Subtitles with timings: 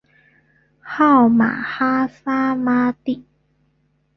[0.79, 3.21] 号玛哈萨嘛谛。